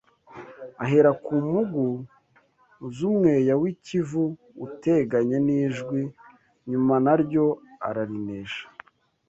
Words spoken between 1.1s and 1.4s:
ku